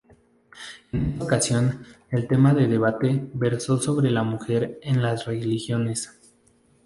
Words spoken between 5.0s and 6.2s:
las religiones.